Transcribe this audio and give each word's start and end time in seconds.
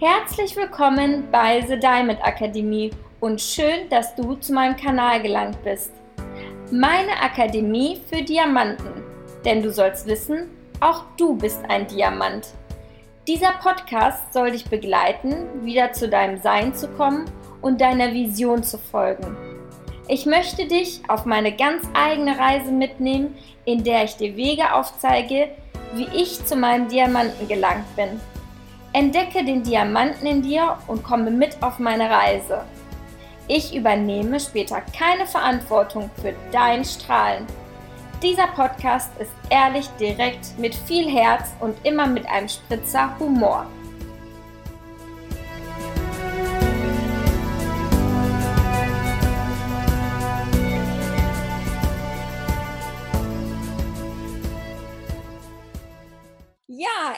Herzlich 0.00 0.56
willkommen 0.56 1.28
bei 1.30 1.60
The 1.60 1.78
Diamond 1.78 2.24
Akademie 2.24 2.90
und 3.20 3.38
schön, 3.38 3.86
dass 3.90 4.14
du 4.14 4.34
zu 4.36 4.54
meinem 4.54 4.74
Kanal 4.74 5.20
gelangt 5.20 5.62
bist. 5.62 5.92
Meine 6.72 7.20
Akademie 7.20 8.00
für 8.08 8.22
Diamanten, 8.22 9.04
denn 9.44 9.62
du 9.62 9.70
sollst 9.70 10.06
wissen, 10.06 10.48
auch 10.80 11.04
du 11.18 11.36
bist 11.36 11.60
ein 11.68 11.86
Diamant. 11.86 12.46
Dieser 13.28 13.52
Podcast 13.62 14.32
soll 14.32 14.52
dich 14.52 14.64
begleiten, 14.64 15.66
wieder 15.66 15.92
zu 15.92 16.08
deinem 16.08 16.40
Sein 16.40 16.74
zu 16.74 16.88
kommen 16.88 17.26
und 17.60 17.82
deiner 17.82 18.14
Vision 18.14 18.62
zu 18.62 18.78
folgen. 18.78 19.36
Ich 20.08 20.24
möchte 20.24 20.66
dich 20.66 21.02
auf 21.08 21.26
meine 21.26 21.54
ganz 21.54 21.86
eigene 21.92 22.38
Reise 22.38 22.72
mitnehmen, 22.72 23.36
in 23.66 23.84
der 23.84 24.04
ich 24.04 24.16
dir 24.16 24.34
Wege 24.34 24.72
aufzeige, 24.72 25.50
wie 25.92 26.08
ich 26.14 26.42
zu 26.46 26.56
meinem 26.56 26.88
Diamanten 26.88 27.46
gelangt 27.48 27.84
bin. 27.96 28.18
Entdecke 28.92 29.44
den 29.44 29.62
Diamanten 29.62 30.26
in 30.26 30.42
dir 30.42 30.76
und 30.88 31.04
komme 31.04 31.30
mit 31.30 31.62
auf 31.62 31.78
meine 31.78 32.10
Reise. 32.10 32.64
Ich 33.46 33.74
übernehme 33.74 34.40
später 34.40 34.80
keine 34.96 35.26
Verantwortung 35.26 36.10
für 36.20 36.34
dein 36.50 36.84
Strahlen. 36.84 37.46
Dieser 38.22 38.48
Podcast 38.48 39.10
ist 39.18 39.30
ehrlich, 39.48 39.88
direkt, 40.00 40.58
mit 40.58 40.74
viel 40.74 41.08
Herz 41.08 41.54
und 41.60 41.74
immer 41.84 42.06
mit 42.06 42.26
einem 42.26 42.48
Spritzer 42.48 43.16
Humor. 43.18 43.66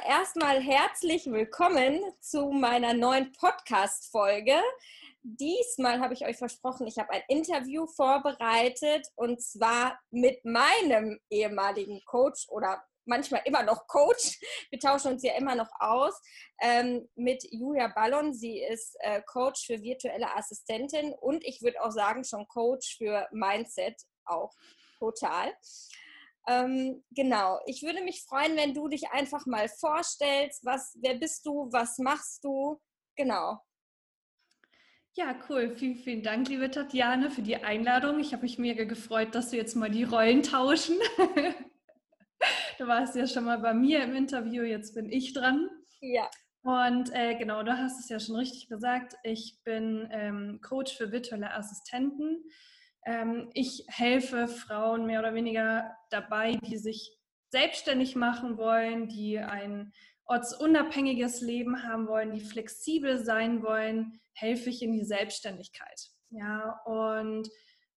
Erstmal 0.00 0.58
herzlich 0.60 1.26
willkommen 1.26 2.00
zu 2.18 2.50
meiner 2.50 2.94
neuen 2.94 3.30
Podcast-Folge. 3.32 4.54
Diesmal 5.22 6.00
habe 6.00 6.14
ich 6.14 6.24
euch 6.24 6.38
versprochen, 6.38 6.86
ich 6.86 6.98
habe 6.98 7.10
ein 7.10 7.22
Interview 7.28 7.86
vorbereitet 7.86 9.06
und 9.16 9.42
zwar 9.42 10.00
mit 10.10 10.42
meinem 10.46 11.20
ehemaligen 11.28 12.02
Coach 12.06 12.48
oder 12.48 12.82
manchmal 13.04 13.42
immer 13.44 13.62
noch 13.64 13.86
Coach. 13.86 14.40
Wir 14.70 14.80
tauschen 14.80 15.12
uns 15.12 15.22
ja 15.22 15.34
immer 15.36 15.54
noch 15.54 15.70
aus 15.78 16.18
ähm, 16.62 17.06
mit 17.14 17.44
Julia 17.50 17.88
Ballon. 17.88 18.32
Sie 18.32 18.62
ist 18.62 18.96
äh, 19.00 19.20
Coach 19.26 19.66
für 19.66 19.82
virtuelle 19.82 20.34
Assistentin 20.34 21.12
und 21.20 21.44
ich 21.44 21.60
würde 21.60 21.82
auch 21.82 21.92
sagen 21.92 22.24
schon 22.24 22.48
Coach 22.48 22.96
für 22.96 23.28
Mindset 23.30 23.96
auch 24.24 24.54
total. 24.98 25.52
Ähm, 26.48 27.04
genau, 27.10 27.60
ich 27.66 27.82
würde 27.82 28.02
mich 28.02 28.24
freuen, 28.24 28.56
wenn 28.56 28.74
du 28.74 28.88
dich 28.88 29.10
einfach 29.10 29.46
mal 29.46 29.68
vorstellst. 29.68 30.64
Was, 30.64 30.96
wer 31.00 31.14
bist 31.14 31.46
du? 31.46 31.68
Was 31.70 31.98
machst 31.98 32.42
du? 32.44 32.80
Genau. 33.16 33.60
Ja, 35.14 35.36
cool. 35.48 35.70
Vielen, 35.70 35.96
vielen 35.96 36.22
Dank, 36.22 36.48
liebe 36.48 36.70
Tatjana, 36.70 37.28
für 37.28 37.42
die 37.42 37.56
Einladung. 37.56 38.18
Ich 38.18 38.32
habe 38.32 38.42
mich 38.42 38.58
mega 38.58 38.84
gefreut, 38.84 39.34
dass 39.34 39.52
wir 39.52 39.58
jetzt 39.58 39.76
mal 39.76 39.90
die 39.90 40.04
Rollen 40.04 40.42
tauschen. 40.42 40.96
du 42.78 42.86
warst 42.86 43.14
ja 43.14 43.26
schon 43.26 43.44
mal 43.44 43.58
bei 43.58 43.74
mir 43.74 44.02
im 44.02 44.14
Interview, 44.14 44.62
jetzt 44.62 44.94
bin 44.94 45.12
ich 45.12 45.34
dran. 45.34 45.68
Ja. 46.00 46.30
Und 46.62 47.12
äh, 47.12 47.34
genau, 47.34 47.62
du 47.62 47.76
hast 47.76 48.00
es 48.00 48.08
ja 48.08 48.18
schon 48.20 48.36
richtig 48.36 48.68
gesagt. 48.68 49.14
Ich 49.22 49.58
bin 49.64 50.08
ähm, 50.10 50.60
Coach 50.62 50.96
für 50.96 51.12
virtuelle 51.12 51.52
Assistenten. 51.52 52.44
Ähm, 53.04 53.50
ich 53.54 53.84
helfe 53.88 54.48
Frauen 54.48 55.06
mehr 55.06 55.20
oder 55.20 55.34
weniger 55.34 55.96
dabei, 56.10 56.56
die 56.56 56.76
sich 56.76 57.18
selbstständig 57.50 58.16
machen 58.16 58.56
wollen, 58.56 59.08
die 59.08 59.38
ein 59.38 59.92
ortsunabhängiges 60.24 61.40
Leben 61.40 61.82
haben 61.82 62.06
wollen, 62.06 62.32
die 62.32 62.40
flexibel 62.40 63.22
sein 63.22 63.62
wollen, 63.62 64.20
helfe 64.32 64.70
ich 64.70 64.82
in 64.82 64.92
die 64.92 65.04
Selbstständigkeit. 65.04 66.08
Ja, 66.30 66.80
und 66.86 67.50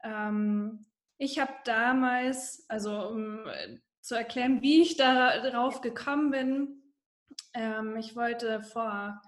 ähm, 0.04 0.86
ich 1.18 1.40
habe 1.40 1.54
damals, 1.64 2.66
also 2.68 3.08
um 3.08 3.48
äh, 3.48 3.78
zu 4.02 4.16
erklären, 4.16 4.62
wie 4.62 4.82
ich 4.82 4.98
darauf 4.98 5.82
gekommen 5.82 6.32
bin, 6.32 6.94
ähm, 7.54 7.96
ich 7.96 8.16
wollte 8.16 8.62
vor 8.62 9.22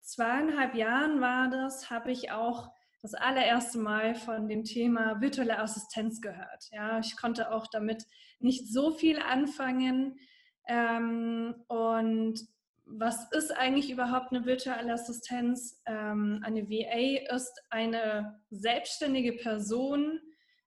zweieinhalb 0.00 0.74
Jahren 0.74 1.20
war 1.20 1.50
das, 1.50 1.90
habe 1.90 2.12
ich 2.12 2.30
auch 2.30 2.70
das 3.04 3.12
allererste 3.12 3.78
Mal 3.78 4.14
von 4.14 4.48
dem 4.48 4.64
Thema 4.64 5.20
virtuelle 5.20 5.58
Assistenz 5.58 6.22
gehört. 6.22 6.70
Ja, 6.72 6.98
ich 7.00 7.18
konnte 7.18 7.52
auch 7.52 7.66
damit 7.66 8.04
nicht 8.38 8.72
so 8.72 8.92
viel 8.92 9.18
anfangen. 9.18 10.18
Ähm, 10.66 11.54
und 11.68 12.40
was 12.86 13.30
ist 13.32 13.54
eigentlich 13.54 13.90
überhaupt 13.90 14.32
eine 14.32 14.46
virtuelle 14.46 14.94
Assistenz? 14.94 15.82
Ähm, 15.84 16.40
eine 16.44 16.66
VA 16.70 17.34
ist 17.34 17.52
eine 17.68 18.40
selbstständige 18.48 19.34
Person, 19.34 20.18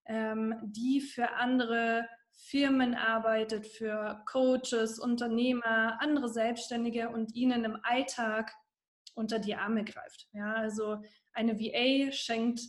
ähm, 0.05 0.53
die 0.61 1.01
für 1.01 1.31
andere 1.31 2.07
Firmen 2.33 2.93
arbeitet, 2.93 3.65
für 3.65 4.21
Coaches, 4.27 4.99
Unternehmer, 4.99 5.99
andere 6.01 6.29
Selbstständige 6.29 7.09
und 7.09 7.33
ihnen 7.33 7.65
im 7.65 7.79
Alltag 7.81 8.53
unter 9.15 9.39
die 9.39 9.55
Arme 9.55 9.83
greift. 9.83 10.27
Ja, 10.33 10.53
also 10.53 11.01
eine 11.37 11.59
VA 11.59 12.11
schenkt 12.11 12.61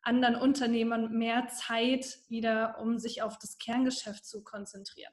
anderen 0.00 0.36
Unternehmern 0.36 1.12
mehr 1.12 1.48
Zeit 1.48 2.18
wieder, 2.28 2.78
um 2.80 2.98
sich 2.98 3.22
auf 3.22 3.38
das 3.38 3.58
Kerngeschäft 3.58 4.24
zu 4.24 4.42
konzentrieren. 4.42 5.12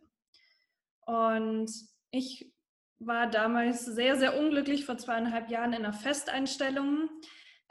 Und 1.02 1.72
ich 2.12 2.54
war 3.00 3.28
damals 3.28 3.86
sehr, 3.86 4.18
sehr 4.18 4.40
unglücklich 4.40 4.86
vor 4.86 4.98
zweieinhalb 4.98 5.50
Jahren 5.50 5.74
in 5.74 5.86
einer 5.86 5.94
Festeinstellung. 5.94 7.10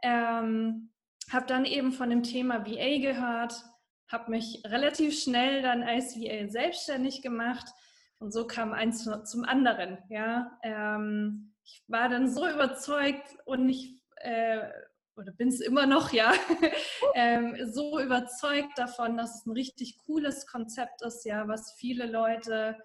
Ähm, 0.02 0.92
habe 1.30 1.46
dann 1.46 1.64
eben 1.64 1.92
von 1.92 2.10
dem 2.10 2.22
Thema 2.22 2.66
VA 2.66 2.98
gehört, 2.98 3.54
habe 4.10 4.30
mich 4.30 4.62
relativ 4.66 5.20
schnell 5.20 5.62
dann 5.62 5.82
als 5.82 6.16
VA 6.16 6.48
selbstständig 6.48 7.22
gemacht 7.22 7.68
und 8.18 8.32
so 8.32 8.46
kam 8.46 8.72
eins 8.72 9.04
zum 9.24 9.44
anderen. 9.44 9.98
Ja, 10.08 10.58
ähm, 10.62 11.54
ich 11.64 11.84
war 11.86 12.08
dann 12.08 12.28
so 12.32 12.48
überzeugt 12.48 13.36
und 13.44 13.68
ich 13.68 14.00
äh, 14.16 14.68
oder 15.18 15.32
bin 15.32 15.48
es 15.48 15.60
immer 15.60 15.86
noch, 15.86 16.12
ja, 16.12 16.32
ähm, 17.14 17.56
so 17.70 18.00
überzeugt 18.00 18.78
davon, 18.78 19.16
dass 19.16 19.40
es 19.40 19.46
ein 19.46 19.52
richtig 19.52 19.98
cooles 20.06 20.46
Konzept 20.46 21.02
ist, 21.02 21.24
ja, 21.24 21.48
was 21.48 21.74
viele 21.76 22.06
Leute 22.06 22.76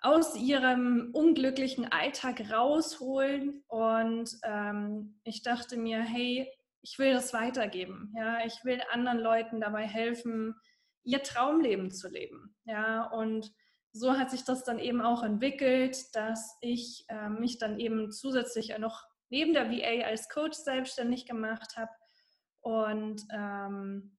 aus 0.00 0.36
ihrem 0.36 1.10
unglücklichen 1.14 1.90
Alltag 1.90 2.50
rausholen. 2.52 3.64
Und 3.68 4.30
ähm, 4.42 5.18
ich 5.24 5.42
dachte 5.42 5.78
mir, 5.78 6.02
hey, 6.02 6.50
ich 6.82 6.98
will 6.98 7.14
das 7.14 7.32
weitergeben. 7.32 8.12
Ja, 8.14 8.44
ich 8.44 8.64
will 8.64 8.82
anderen 8.92 9.18
Leuten 9.18 9.60
dabei 9.60 9.86
helfen, 9.86 10.54
ihr 11.04 11.22
Traumleben 11.22 11.90
zu 11.90 12.08
leben. 12.08 12.54
Ja, 12.64 13.04
und 13.10 13.50
so 13.92 14.18
hat 14.18 14.30
sich 14.30 14.44
das 14.44 14.64
dann 14.64 14.78
eben 14.78 15.00
auch 15.00 15.22
entwickelt, 15.22 15.96
dass 16.14 16.58
ich 16.60 17.06
äh, 17.08 17.30
mich 17.30 17.58
dann 17.58 17.78
eben 17.78 18.10
zusätzlich 18.12 18.76
noch 18.78 19.04
neben 19.30 19.54
der 19.54 19.70
VA 19.70 20.06
als 20.06 20.28
Coach 20.28 20.56
selbstständig 20.56 21.26
gemacht 21.26 21.76
habe. 21.76 21.90
Und 22.60 23.22
ähm, 23.32 24.16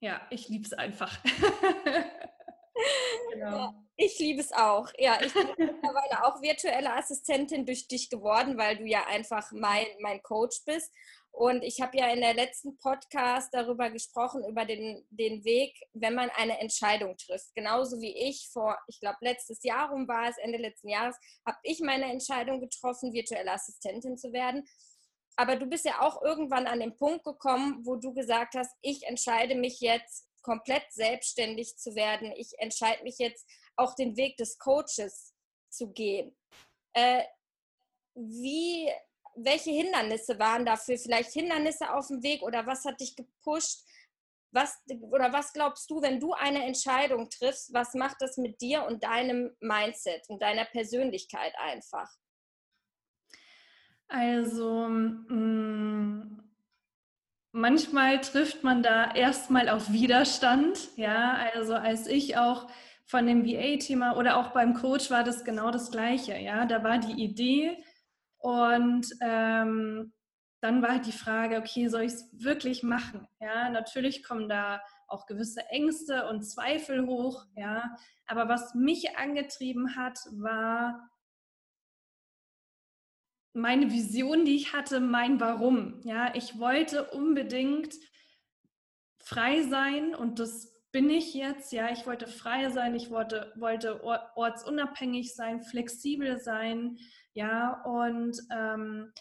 ja, 0.00 0.20
ich 0.30 0.48
liebe 0.48 0.64
es 0.64 0.72
einfach. 0.72 1.16
genau. 3.32 3.56
Ja, 3.56 3.74
ich 3.96 4.18
liebe 4.18 4.40
es 4.40 4.52
auch. 4.52 4.90
Ja, 4.98 5.18
ich 5.22 5.32
bin 5.32 5.46
mittlerweile 5.56 6.24
auch 6.24 6.42
virtuelle 6.42 6.94
Assistentin 6.94 7.66
durch 7.66 7.88
dich 7.88 8.10
geworden, 8.10 8.58
weil 8.58 8.76
du 8.76 8.84
ja 8.84 9.06
einfach 9.06 9.50
mein, 9.52 9.86
mein 10.00 10.22
Coach 10.22 10.62
bist. 10.64 10.92
Und 11.36 11.64
ich 11.64 11.80
habe 11.80 11.98
ja 11.98 12.12
in 12.12 12.20
der 12.20 12.32
letzten 12.32 12.76
Podcast 12.76 13.52
darüber 13.52 13.90
gesprochen, 13.90 14.44
über 14.48 14.64
den, 14.64 15.04
den 15.10 15.42
Weg, 15.44 15.74
wenn 15.92 16.14
man 16.14 16.30
eine 16.30 16.60
Entscheidung 16.60 17.16
trifft. 17.16 17.52
Genauso 17.56 18.00
wie 18.00 18.16
ich 18.16 18.48
vor, 18.52 18.78
ich 18.86 19.00
glaube, 19.00 19.18
letztes 19.20 19.64
Jahr 19.64 19.90
rum 19.90 20.06
war 20.06 20.28
es, 20.28 20.38
Ende 20.38 20.58
letzten 20.58 20.90
Jahres, 20.90 21.16
habe 21.44 21.58
ich 21.64 21.80
meine 21.80 22.04
Entscheidung 22.04 22.60
getroffen, 22.60 23.12
virtuelle 23.12 23.50
Assistentin 23.50 24.16
zu 24.16 24.32
werden. 24.32 24.64
Aber 25.34 25.56
du 25.56 25.66
bist 25.66 25.84
ja 25.84 26.02
auch 26.02 26.22
irgendwann 26.22 26.68
an 26.68 26.78
den 26.78 26.94
Punkt 26.94 27.24
gekommen, 27.24 27.84
wo 27.84 27.96
du 27.96 28.14
gesagt 28.14 28.54
hast, 28.54 28.72
ich 28.80 29.02
entscheide 29.02 29.56
mich 29.56 29.80
jetzt 29.80 30.28
komplett 30.42 30.84
selbstständig 30.90 31.76
zu 31.76 31.96
werden. 31.96 32.32
Ich 32.36 32.56
entscheide 32.58 33.02
mich 33.02 33.18
jetzt 33.18 33.44
auch 33.74 33.96
den 33.96 34.16
Weg 34.16 34.36
des 34.36 34.56
Coaches 34.58 35.34
zu 35.68 35.92
gehen. 35.92 36.36
Äh, 36.92 37.24
wie 38.14 38.88
welche 39.36 39.70
Hindernisse 39.70 40.38
waren 40.38 40.64
dafür? 40.64 40.98
Vielleicht 40.98 41.32
Hindernisse 41.32 41.92
auf 41.92 42.08
dem 42.08 42.22
Weg 42.22 42.42
oder 42.42 42.66
was 42.66 42.84
hat 42.84 43.00
dich 43.00 43.16
gepusht? 43.16 43.84
Was, 44.52 44.80
oder 45.10 45.32
was 45.32 45.52
glaubst 45.52 45.90
du, 45.90 46.00
wenn 46.00 46.20
du 46.20 46.32
eine 46.32 46.64
Entscheidung 46.64 47.28
triffst, 47.28 47.74
was 47.74 47.94
macht 47.94 48.18
das 48.20 48.36
mit 48.36 48.60
dir 48.60 48.84
und 48.84 49.02
deinem 49.02 49.50
Mindset 49.60 50.28
und 50.28 50.40
deiner 50.42 50.64
Persönlichkeit 50.64 51.52
einfach? 51.58 52.08
Also 54.06 54.86
mm, 54.88 56.40
manchmal 57.50 58.20
trifft 58.20 58.62
man 58.62 58.82
da 58.82 59.12
erstmal 59.12 59.68
auf 59.68 59.90
Widerstand. 59.90 60.96
Ja, 60.96 61.50
also 61.54 61.74
als 61.74 62.06
ich 62.06 62.36
auch 62.36 62.68
von 63.06 63.26
dem 63.26 63.44
VA-Thema 63.44 64.16
oder 64.16 64.38
auch 64.38 64.52
beim 64.52 64.74
Coach 64.74 65.10
war 65.10 65.24
das 65.24 65.44
genau 65.44 65.70
das 65.70 65.90
Gleiche. 65.90 66.36
Ja, 66.38 66.64
da 66.64 66.84
war 66.84 66.98
die 66.98 67.22
Idee, 67.22 67.76
Und 68.44 69.08
ähm, 69.22 70.12
dann 70.60 70.82
war 70.82 70.90
halt 70.90 71.06
die 71.06 71.12
Frage, 71.12 71.56
okay, 71.56 71.88
soll 71.88 72.02
ich 72.02 72.12
es 72.12 72.28
wirklich 72.32 72.82
machen? 72.82 73.26
Ja, 73.40 73.70
natürlich 73.70 74.22
kommen 74.22 74.50
da 74.50 74.82
auch 75.08 75.24
gewisse 75.24 75.64
Ängste 75.70 76.28
und 76.28 76.42
Zweifel 76.42 77.06
hoch, 77.06 77.46
ja. 77.56 77.96
Aber 78.26 78.46
was 78.50 78.74
mich 78.74 79.16
angetrieben 79.16 79.96
hat, 79.96 80.18
war 80.32 81.10
meine 83.54 83.90
Vision, 83.90 84.44
die 84.44 84.56
ich 84.56 84.74
hatte, 84.74 85.00
mein 85.00 85.40
Warum. 85.40 86.02
Ja, 86.04 86.34
ich 86.34 86.58
wollte 86.58 87.10
unbedingt 87.12 87.94
frei 89.20 89.62
sein 89.62 90.14
und 90.14 90.38
das 90.38 90.73
bin 90.94 91.10
ich 91.10 91.34
jetzt. 91.34 91.72
Ja, 91.72 91.90
ich 91.90 92.06
wollte 92.06 92.28
frei 92.28 92.70
sein, 92.70 92.94
ich 92.94 93.10
wollte, 93.10 93.52
wollte 93.56 94.04
ortsunabhängig 94.04 95.34
sein, 95.34 95.60
flexibel 95.60 96.38
sein. 96.38 96.98
Ja, 97.32 97.82
und 97.82 98.40
ähm, 98.52 99.12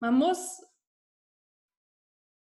man 0.00 0.14
muss 0.14 0.66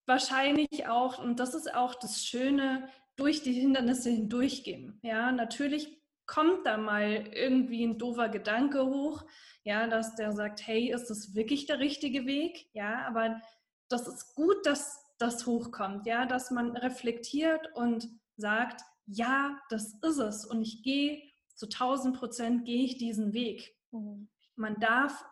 wahrscheinlich 0.06 0.88
auch, 0.88 1.18
und 1.18 1.38
das 1.38 1.54
ist 1.54 1.74
auch 1.74 1.94
das 1.94 2.24
Schöne, 2.24 2.88
durch 3.16 3.42
die 3.42 3.52
Hindernisse 3.52 4.08
hindurchgehen. 4.08 4.98
Ja, 5.02 5.32
natürlich 5.32 6.00
kommt 6.24 6.66
da 6.66 6.78
mal 6.78 7.28
irgendwie 7.34 7.84
ein 7.84 7.98
doofer 7.98 8.30
Gedanke 8.30 8.86
hoch, 8.86 9.22
ja, 9.64 9.86
dass 9.86 10.14
der 10.14 10.32
sagt, 10.32 10.66
hey, 10.66 10.90
ist 10.90 11.10
das 11.10 11.34
wirklich 11.34 11.66
der 11.66 11.78
richtige 11.78 12.24
Weg? 12.24 12.70
Ja, 12.72 13.06
aber 13.06 13.42
das 13.90 14.08
ist 14.08 14.34
gut, 14.34 14.64
dass 14.64 14.98
das 15.18 15.44
hochkommt, 15.44 16.06
ja, 16.06 16.24
dass 16.24 16.50
man 16.50 16.74
reflektiert 16.74 17.68
und 17.74 18.08
sagt, 18.40 18.82
ja, 19.06 19.58
das 19.70 19.94
ist 20.02 20.18
es 20.18 20.44
und 20.44 20.62
ich 20.62 20.82
gehe 20.82 21.22
zu 21.54 21.66
1000 21.66 22.16
Prozent 22.16 22.64
gehe 22.64 22.84
ich 22.84 22.96
diesen 22.96 23.32
Weg. 23.32 23.74
Mhm. 23.92 24.28
Man 24.56 24.76
darf 24.80 25.24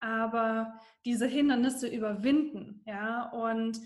aber 0.00 0.78
diese 1.04 1.26
Hindernisse 1.26 1.88
überwinden, 1.88 2.82
ja, 2.86 3.30
und 3.30 3.80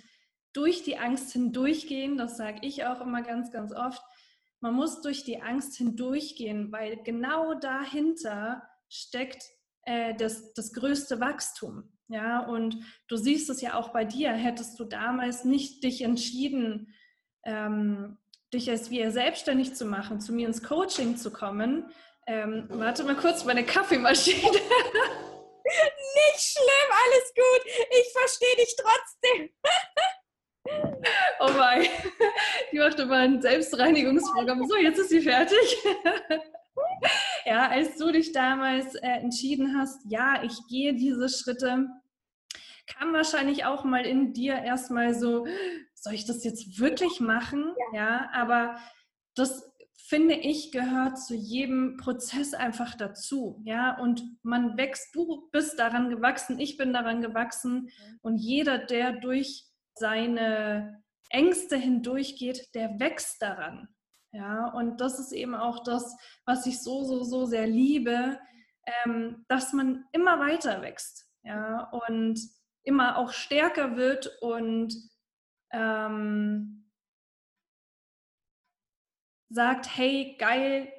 durch 0.53 0.83
die 0.83 0.99
Angst 0.99 1.33
hindurchgehen, 1.33 2.17
das 2.17 2.37
sage 2.37 2.61
ich 2.63 2.85
auch 2.85 3.01
immer 3.01 3.23
ganz, 3.23 3.53
ganz 3.53 3.73
oft, 3.73 4.03
man 4.61 4.75
muss 4.75 5.01
durch 5.03 5.25
die 5.25 5.41
Angst 5.41 5.77
hindurchgehen, 5.77 6.73
weil 6.73 6.97
genau 7.05 7.55
dahinter 7.55 8.69
steckt 8.89 9.45
äh, 9.83 10.15
das, 10.17 10.53
das 10.55 10.73
größte 10.73 11.21
Wachstum. 11.21 11.93
Ja, 12.09 12.41
und 12.41 12.77
du 13.07 13.17
siehst 13.17 13.51
es 13.51 13.61
ja 13.61 13.75
auch 13.75 13.91
bei 13.91 14.05
dir, 14.05 14.33
hättest 14.33 14.81
du 14.81 14.85
damals 14.85 15.45
nicht 15.45 15.85
dich 15.85 16.03
entschieden, 16.03 16.95
ähm, 17.45 18.17
dich 18.53 18.71
als 18.71 18.91
wir 18.91 19.11
selbstständig 19.11 19.75
zu 19.75 19.85
machen, 19.85 20.21
zu 20.21 20.33
mir 20.33 20.47
ins 20.47 20.63
Coaching 20.63 21.17
zu 21.17 21.31
kommen. 21.31 21.91
Ähm, 22.27 22.67
warte 22.71 23.05
mal 23.05 23.17
kurz, 23.17 23.45
meine 23.45 23.65
Kaffeemaschine. 23.65 24.43
Nicht 25.69 26.41
schlimm, 26.41 26.91
alles 27.05 27.35
gut. 27.35 27.63
Ich 27.91 28.13
verstehe 28.13 28.57
dich 28.57 28.77
trotzdem. 28.77 29.51
Oh 31.41 31.51
mein, 31.57 31.87
die 32.71 32.79
macht 32.79 32.99
immer 32.99 33.17
ein 33.17 33.41
Selbstreinigungsprogramm. 33.41 34.69
So, 34.69 34.77
jetzt 34.77 34.99
ist 34.99 35.09
sie 35.09 35.23
fertig. 35.23 35.79
Ja, 37.45 37.69
als 37.69 37.97
du 37.97 38.13
dich 38.13 38.33
damals 38.33 38.95
äh, 38.97 39.07
entschieden 39.07 39.77
hast, 39.79 40.01
ja, 40.09 40.43
ich 40.43 40.55
gehe 40.69 40.95
diese 40.95 41.29
Schritte, 41.29 41.89
kam 42.87 43.13
wahrscheinlich 43.13 43.65
auch 43.65 43.85
mal 43.85 44.05
in 44.05 44.33
dir 44.33 44.55
erstmal 44.55 45.15
so, 45.15 45.47
soll 46.09 46.15
ich 46.15 46.25
das 46.25 46.43
jetzt 46.43 46.79
wirklich 46.79 47.21
machen? 47.21 47.75
Ja, 47.93 48.01
ja 48.01 48.31
aber 48.33 48.79
das 49.35 49.71
finde 50.09 50.35
ich 50.35 50.73
gehört 50.73 51.19
zu 51.19 51.35
jedem 51.35 51.99
Prozess 51.99 52.55
einfach 52.55 52.95
dazu, 52.95 53.61
ja, 53.65 53.99
und 53.99 54.23
man 54.43 54.79
wächst, 54.79 55.15
du 55.15 55.51
bist 55.53 55.79
daran 55.79 56.09
gewachsen, 56.09 56.59
ich 56.59 56.79
bin 56.79 56.95
daran 56.95 57.21
gewachsen 57.21 57.91
und 58.23 58.39
jeder, 58.39 58.79
der 58.79 59.13
durch 59.13 59.67
seine 59.95 61.03
Ängste 61.29 61.77
hindurchgeht, 61.77 62.75
der 62.75 62.99
wächst 62.99 63.43
daran. 63.43 63.89
Ja, 64.33 64.69
und 64.69 65.03
das 65.03 65.19
ist 65.19 65.33
eben 65.33 65.55
auch 65.55 65.83
das, 65.83 66.17
was 66.47 66.65
ich 66.65 66.83
so, 66.83 67.05
so, 67.05 67.23
so 67.23 67.45
sehr 67.45 67.67
liebe, 67.67 68.39
ähm, 69.05 69.45
dass 69.49 69.75
man 69.75 70.07
immer 70.13 70.39
weiter 70.41 70.81
wächst. 70.81 71.29
Ja, 71.43 71.91
und 72.09 72.41
immer 72.83 73.19
auch 73.19 73.33
stärker 73.33 73.97
wird 73.97 74.39
und 74.41 74.95
ähm, 75.71 76.91
sagt, 79.51 79.97
hey, 79.97 80.37
geil, 80.39 80.93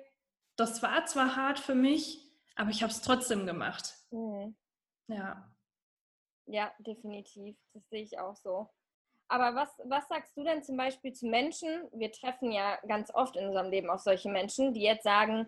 das 0.55 0.81
war 0.81 1.05
zwar 1.05 1.35
hart 1.35 1.59
für 1.59 1.75
mich, 1.75 2.31
aber 2.55 2.69
ich 2.69 2.81
habe 2.83 2.91
es 2.91 3.01
trotzdem 3.01 3.45
gemacht. 3.45 3.95
Mhm. 4.11 4.55
Ja. 5.07 5.55
Ja, 6.45 6.71
definitiv. 6.79 7.57
Das 7.73 7.87
sehe 7.89 8.03
ich 8.03 8.19
auch 8.19 8.35
so. 8.35 8.69
Aber 9.27 9.53
was, 9.53 9.69
was 9.85 10.07
sagst 10.07 10.35
du 10.35 10.43
denn 10.43 10.63
zum 10.63 10.75
Beispiel 10.75 11.13
zu 11.13 11.27
Menschen? 11.27 11.87
Wir 11.93 12.11
treffen 12.11 12.51
ja 12.51 12.77
ganz 12.87 13.13
oft 13.13 13.35
in 13.35 13.47
unserem 13.47 13.69
Leben 13.69 13.89
auch 13.89 13.99
solche 13.99 14.29
Menschen, 14.29 14.73
die 14.73 14.81
jetzt 14.81 15.03
sagen, 15.03 15.47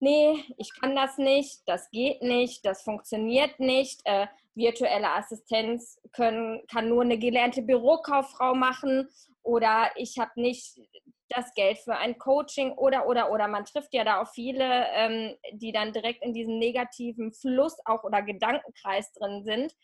nee, 0.00 0.44
ich 0.56 0.72
kann 0.80 0.94
das 0.96 1.18
nicht, 1.18 1.62
das 1.66 1.90
geht 1.90 2.22
nicht, 2.22 2.64
das 2.64 2.82
funktioniert 2.82 3.58
nicht. 3.60 4.00
Äh, 4.04 4.26
virtuelle 4.54 5.10
Assistenz 5.12 6.00
können, 6.12 6.66
kann 6.66 6.88
nur 6.88 7.02
eine 7.02 7.16
gelernte 7.16 7.62
Bürokauffrau 7.62 8.54
machen 8.54 9.08
oder 9.42 9.90
ich 9.96 10.18
habe 10.18 10.32
nicht 10.34 10.80
das 11.28 11.54
Geld 11.54 11.78
für 11.78 11.96
ein 11.96 12.18
Coaching 12.18 12.72
oder, 12.72 13.06
oder, 13.06 13.30
oder. 13.30 13.48
Man 13.48 13.64
trifft 13.64 13.94
ja 13.94 14.04
da 14.04 14.20
auch 14.20 14.28
viele, 14.28 14.86
ähm, 14.92 15.36
die 15.52 15.72
dann 15.72 15.92
direkt 15.92 16.24
in 16.24 16.34
diesem 16.34 16.58
negativen 16.58 17.32
Fluss 17.32 17.76
auch 17.84 18.02
oder 18.02 18.22
Gedankenkreis 18.22 19.12
drin 19.12 19.44
sind. 19.44 19.74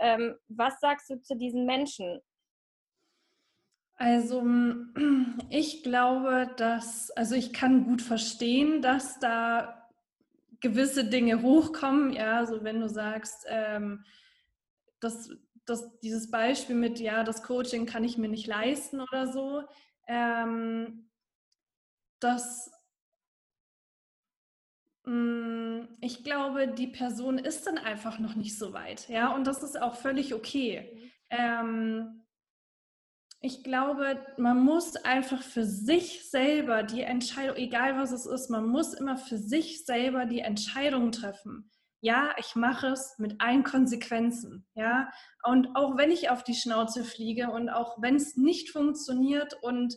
Ähm, 0.00 0.36
was 0.48 0.80
sagst 0.80 1.10
du 1.10 1.20
zu 1.20 1.36
diesen 1.36 1.66
Menschen? 1.66 2.20
Also 3.96 4.42
ich 5.50 5.82
glaube, 5.82 6.50
dass, 6.56 7.10
also 7.12 7.34
ich 7.34 7.52
kann 7.52 7.84
gut 7.84 8.02
verstehen, 8.02 8.82
dass 8.82 9.18
da 9.20 9.88
gewisse 10.60 11.04
Dinge 11.04 11.42
hochkommen. 11.42 12.12
Ja, 12.12 12.46
so 12.46 12.64
wenn 12.64 12.80
du 12.80 12.88
sagst, 12.88 13.44
ähm, 13.48 14.04
dass, 15.00 15.30
dass 15.66 15.98
dieses 16.00 16.30
Beispiel 16.30 16.76
mit, 16.76 17.00
ja, 17.00 17.24
das 17.24 17.42
Coaching 17.42 17.86
kann 17.86 18.04
ich 18.04 18.16
mir 18.18 18.28
nicht 18.28 18.46
leisten 18.46 19.00
oder 19.00 19.26
so, 19.30 19.62
ähm, 20.06 21.10
dass 22.20 22.70
mm, 25.04 25.80
ich 26.00 26.24
glaube, 26.24 26.68
die 26.68 26.86
Person 26.86 27.38
ist 27.38 27.66
dann 27.66 27.78
einfach 27.78 28.18
noch 28.18 28.34
nicht 28.34 28.58
so 28.58 28.72
weit. 28.72 29.08
Ja, 29.08 29.34
und 29.34 29.46
das 29.46 29.62
ist 29.62 29.80
auch 29.80 29.96
völlig 29.96 30.34
okay. 30.34 30.92
Mhm. 30.94 31.10
Ähm, 31.30 32.21
ich 33.44 33.64
glaube, 33.64 34.24
man 34.38 34.64
muss 34.64 34.94
einfach 34.96 35.42
für 35.42 35.64
sich 35.64 36.30
selber 36.30 36.84
die 36.84 37.02
Entscheidung, 37.02 37.56
egal 37.56 37.96
was 37.96 38.12
es 38.12 38.24
ist, 38.24 38.50
man 38.50 38.68
muss 38.68 38.94
immer 38.94 39.16
für 39.16 39.36
sich 39.36 39.84
selber 39.84 40.26
die 40.26 40.40
Entscheidung 40.40 41.10
treffen. 41.10 41.68
Ja, 42.00 42.34
ich 42.38 42.54
mache 42.54 42.88
es 42.88 43.16
mit 43.18 43.40
allen 43.40 43.64
Konsequenzen. 43.64 44.64
Ja, 44.74 45.10
und 45.42 45.74
auch 45.74 45.96
wenn 45.96 46.12
ich 46.12 46.30
auf 46.30 46.44
die 46.44 46.54
Schnauze 46.54 47.04
fliege 47.04 47.50
und 47.50 47.68
auch 47.68 48.00
wenn 48.00 48.14
es 48.14 48.36
nicht 48.36 48.70
funktioniert 48.70 49.54
und 49.60 49.96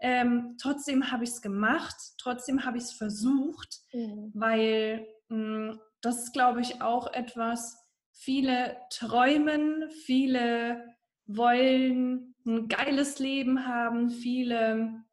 ähm, 0.00 0.56
trotzdem 0.60 1.10
habe 1.10 1.24
ich 1.24 1.30
es 1.30 1.42
gemacht, 1.42 1.96
trotzdem 2.18 2.64
habe 2.64 2.78
ich 2.78 2.84
es 2.84 2.92
versucht, 2.92 3.80
mhm. 3.92 4.30
weil 4.34 5.06
mh, 5.28 5.36
hm, 5.36 5.80
das 6.00 6.24
ist, 6.24 6.32
glaube 6.32 6.62
ich, 6.62 6.80
auch 6.80 7.12
etwas, 7.12 7.76
viele 8.12 8.76
träumen, 8.90 9.90
viele 10.06 10.84
wollen 11.28 12.34
ein 12.44 12.68
geiles 12.68 13.18
Leben 13.20 13.66
haben, 13.66 14.10
viele 14.10 15.04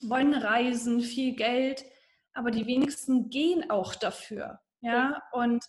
wollen 0.00 0.32
reisen, 0.32 1.00
viel 1.00 1.34
Geld, 1.34 1.84
aber 2.32 2.50
die 2.50 2.66
wenigsten 2.66 3.28
gehen 3.28 3.70
auch 3.70 3.94
dafür. 3.94 4.60
Ja, 4.80 5.22
und 5.32 5.64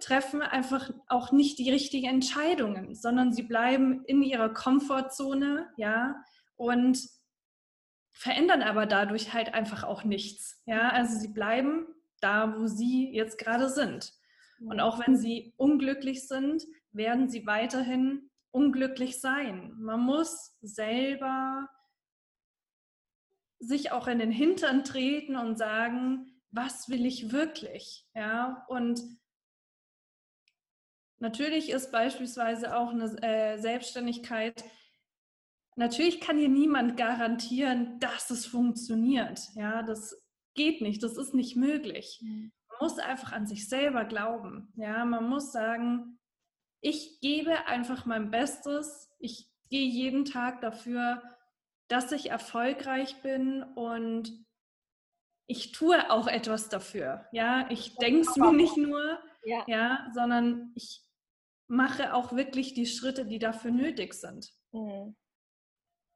treffen 0.00 0.42
einfach 0.42 0.90
auch 1.06 1.30
nicht 1.30 1.58
die 1.58 1.70
richtigen 1.70 2.08
Entscheidungen, 2.08 2.94
sondern 2.94 3.32
sie 3.32 3.44
bleiben 3.44 4.04
in 4.06 4.22
ihrer 4.22 4.52
Komfortzone, 4.52 5.68
ja, 5.76 6.16
und 6.56 6.98
verändern 8.12 8.62
aber 8.62 8.86
dadurch 8.86 9.32
halt 9.32 9.54
einfach 9.54 9.84
auch 9.84 10.04
nichts. 10.04 10.62
Ja, 10.66 10.90
also 10.90 11.16
sie 11.18 11.28
bleiben 11.28 11.86
da, 12.20 12.58
wo 12.58 12.66
sie 12.66 13.10
jetzt 13.12 13.38
gerade 13.38 13.68
sind. 13.68 14.12
Und 14.60 14.80
auch 14.80 15.04
wenn 15.04 15.16
sie 15.16 15.52
unglücklich 15.56 16.26
sind, 16.26 16.64
werden 16.92 17.28
sie 17.28 17.46
weiterhin 17.46 18.30
unglücklich 18.54 19.20
sein. 19.20 19.74
Man 19.78 20.00
muss 20.00 20.56
selber 20.62 21.68
sich 23.58 23.90
auch 23.90 24.06
in 24.06 24.20
den 24.20 24.30
Hintern 24.30 24.84
treten 24.84 25.36
und 25.36 25.58
sagen, 25.58 26.40
was 26.50 26.88
will 26.88 27.04
ich 27.04 27.32
wirklich? 27.32 28.06
Ja, 28.14 28.64
und 28.68 29.02
natürlich 31.18 31.70
ist 31.70 31.90
beispielsweise 31.90 32.76
auch 32.76 32.90
eine 32.90 33.06
äh, 33.22 33.58
Selbstständigkeit, 33.58 34.64
natürlich 35.74 36.20
kann 36.20 36.38
hier 36.38 36.48
niemand 36.48 36.96
garantieren, 36.96 37.98
dass 37.98 38.30
es 38.30 38.46
funktioniert. 38.46 39.40
Ja, 39.56 39.82
das 39.82 40.22
geht 40.54 40.80
nicht, 40.80 41.02
das 41.02 41.16
ist 41.16 41.34
nicht 41.34 41.56
möglich. 41.56 42.20
Mhm. 42.22 42.52
Man 42.68 42.88
muss 42.88 42.98
einfach 42.98 43.32
an 43.32 43.46
sich 43.46 43.68
selber 43.68 44.04
glauben. 44.04 44.72
Ja, 44.76 45.04
man 45.04 45.28
muss 45.28 45.50
sagen, 45.50 46.20
ich 46.84 47.20
gebe 47.20 47.66
einfach 47.66 48.04
mein 48.04 48.30
Bestes. 48.30 49.10
Ich 49.18 49.50
gehe 49.70 49.88
jeden 49.88 50.26
Tag 50.26 50.60
dafür, 50.60 51.22
dass 51.88 52.12
ich 52.12 52.30
erfolgreich 52.30 53.22
bin 53.22 53.62
und 53.62 54.44
ich 55.46 55.72
tue 55.72 56.10
auch 56.10 56.26
etwas 56.26 56.68
dafür. 56.68 57.26
Ja, 57.32 57.70
ich 57.70 57.96
denke 57.96 58.20
es 58.28 58.36
mir 58.36 58.52
nicht 58.52 58.76
nur, 58.76 59.18
ja. 59.44 59.64
ja, 59.66 60.10
sondern 60.14 60.72
ich 60.74 61.02
mache 61.68 62.12
auch 62.12 62.34
wirklich 62.34 62.74
die 62.74 62.86
Schritte, 62.86 63.24
die 63.24 63.38
dafür 63.38 63.70
nötig 63.70 64.12
sind. 64.12 64.52
Mhm. 64.72 65.16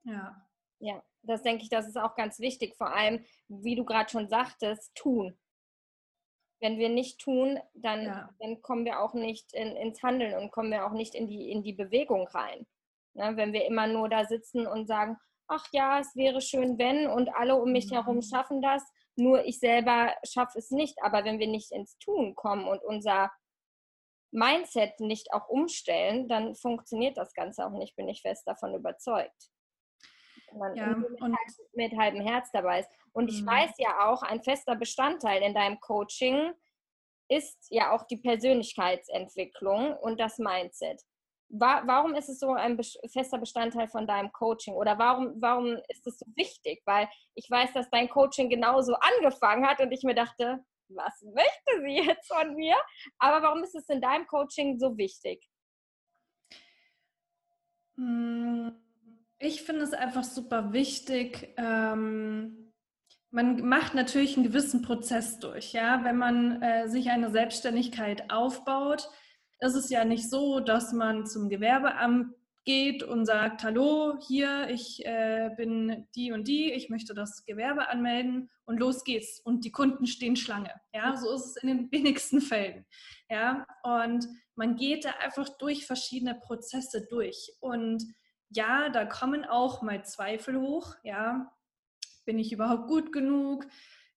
Ja. 0.04 0.46
Ja, 0.80 1.02
das 1.22 1.42
denke 1.42 1.62
ich, 1.62 1.70
das 1.70 1.88
ist 1.88 1.96
auch 1.96 2.14
ganz 2.14 2.40
wichtig. 2.40 2.76
Vor 2.76 2.94
allem, 2.94 3.24
wie 3.48 3.74
du 3.74 3.86
gerade 3.86 4.10
schon 4.10 4.28
sagtest, 4.28 4.94
tun. 4.94 5.38
Wenn 6.60 6.78
wir 6.78 6.88
nicht 6.88 7.20
tun, 7.20 7.58
dann, 7.74 8.04
ja. 8.04 8.30
dann 8.40 8.60
kommen 8.62 8.84
wir 8.84 9.00
auch 9.00 9.14
nicht 9.14 9.52
in, 9.54 9.76
ins 9.76 10.02
Handeln 10.02 10.34
und 10.34 10.50
kommen 10.50 10.70
wir 10.70 10.86
auch 10.86 10.92
nicht 10.92 11.14
in 11.14 11.28
die, 11.28 11.50
in 11.50 11.62
die 11.62 11.72
Bewegung 11.72 12.26
rein. 12.28 12.66
Ne? 13.14 13.36
Wenn 13.36 13.52
wir 13.52 13.66
immer 13.66 13.86
nur 13.86 14.08
da 14.08 14.24
sitzen 14.24 14.66
und 14.66 14.86
sagen, 14.86 15.16
ach 15.46 15.66
ja, 15.72 16.00
es 16.00 16.14
wäre 16.14 16.40
schön, 16.40 16.78
wenn 16.78 17.06
und 17.06 17.34
alle 17.34 17.56
um 17.56 17.72
mich 17.72 17.90
herum 17.90 18.16
mhm. 18.16 18.22
schaffen 18.22 18.62
das, 18.62 18.82
nur 19.16 19.44
ich 19.44 19.58
selber 19.58 20.14
schaffe 20.24 20.58
es 20.58 20.70
nicht. 20.70 21.02
Aber 21.02 21.24
wenn 21.24 21.38
wir 21.38 21.48
nicht 21.48 21.72
ins 21.72 21.98
Tun 21.98 22.34
kommen 22.34 22.66
und 22.68 22.82
unser 22.84 23.30
Mindset 24.30 25.00
nicht 25.00 25.32
auch 25.32 25.48
umstellen, 25.48 26.28
dann 26.28 26.54
funktioniert 26.54 27.16
das 27.16 27.32
Ganze 27.32 27.66
auch 27.66 27.72
nicht, 27.72 27.96
bin 27.96 28.08
ich 28.08 28.22
fest 28.22 28.46
davon 28.46 28.74
überzeugt. 28.74 29.50
Man 30.52 30.74
ja, 30.76 30.94
mit, 30.94 31.20
und 31.20 31.36
mit 31.74 31.96
halbem 31.96 32.20
Herz 32.20 32.50
dabei 32.52 32.80
ist. 32.80 32.90
Und 33.12 33.28
ich 33.28 33.42
mhm. 33.42 33.46
weiß 33.46 33.72
ja 33.78 34.08
auch, 34.08 34.22
ein 34.22 34.42
fester 34.42 34.76
Bestandteil 34.76 35.42
in 35.42 35.54
deinem 35.54 35.80
Coaching 35.80 36.52
ist 37.28 37.66
ja 37.70 37.92
auch 37.92 38.04
die 38.06 38.16
Persönlichkeitsentwicklung 38.16 39.96
und 39.98 40.18
das 40.18 40.38
Mindset. 40.38 41.02
Warum 41.50 42.14
ist 42.14 42.28
es 42.28 42.40
so 42.40 42.52
ein 42.52 42.78
fester 43.10 43.38
Bestandteil 43.38 43.88
von 43.88 44.06
deinem 44.06 44.30
Coaching 44.32 44.74
oder 44.74 44.98
warum, 44.98 45.40
warum 45.40 45.78
ist 45.88 46.06
es 46.06 46.18
so 46.18 46.26
wichtig? 46.36 46.82
Weil 46.84 47.08
ich 47.34 47.50
weiß, 47.50 47.72
dass 47.72 47.88
dein 47.90 48.08
Coaching 48.08 48.50
genauso 48.50 48.94
angefangen 48.94 49.66
hat 49.66 49.80
und 49.80 49.90
ich 49.90 50.02
mir 50.02 50.14
dachte, 50.14 50.62
was 50.88 51.22
möchte 51.22 51.82
sie 51.82 52.06
jetzt 52.06 52.28
von 52.28 52.54
mir? 52.54 52.76
Aber 53.18 53.42
warum 53.42 53.62
ist 53.62 53.74
es 53.74 53.88
in 53.88 54.00
deinem 54.00 54.26
Coaching 54.26 54.78
so 54.78 54.96
wichtig? 54.96 55.42
Hm, 57.96 58.78
ich 59.38 59.62
finde 59.62 59.82
es 59.82 59.92
einfach 59.92 60.24
super 60.24 60.72
wichtig. 60.72 61.54
Ähm, 61.56 62.72
man 63.30 63.66
macht 63.66 63.94
natürlich 63.94 64.36
einen 64.36 64.46
gewissen 64.46 64.82
Prozess 64.82 65.38
durch. 65.38 65.72
Ja? 65.72 66.04
Wenn 66.04 66.16
man 66.16 66.62
äh, 66.62 66.88
sich 66.88 67.10
eine 67.10 67.30
Selbstständigkeit 67.30 68.30
aufbaut, 68.30 69.08
ist 69.60 69.74
es 69.74 69.90
ja 69.90 70.04
nicht 70.04 70.28
so, 70.28 70.60
dass 70.60 70.92
man 70.92 71.26
zum 71.26 71.48
Gewerbeamt 71.48 72.34
geht 72.64 73.02
und 73.02 73.24
sagt, 73.24 73.64
hallo, 73.64 74.18
hier, 74.26 74.68
ich 74.68 75.04
äh, 75.06 75.50
bin 75.56 76.06
die 76.14 76.32
und 76.32 76.46
die, 76.46 76.70
ich 76.72 76.90
möchte 76.90 77.14
das 77.14 77.44
Gewerbe 77.46 77.88
anmelden 77.88 78.50
und 78.66 78.78
los 78.78 79.04
geht's. 79.04 79.40
Und 79.40 79.64
die 79.64 79.72
Kunden 79.72 80.06
stehen 80.06 80.36
Schlange. 80.36 80.72
Ja, 80.92 81.16
so 81.16 81.32
ist 81.34 81.46
es 81.46 81.56
in 81.62 81.68
den 81.68 81.92
wenigsten 81.92 82.40
Fällen. 82.40 82.84
Ja, 83.30 83.66
und 83.82 84.26
man 84.54 84.76
geht 84.76 85.04
da 85.04 85.10
einfach 85.20 85.48
durch 85.58 85.86
verschiedene 85.86 86.34
Prozesse 86.34 87.06
durch. 87.08 87.52
Und 87.60 88.04
ja, 88.50 88.88
da 88.88 89.04
kommen 89.04 89.44
auch 89.44 89.82
mal 89.82 90.04
Zweifel 90.04 90.60
hoch. 90.60 90.94
Ja, 91.02 91.52
bin 92.24 92.38
ich 92.38 92.52
überhaupt 92.52 92.88
gut 92.88 93.12
genug? 93.12 93.66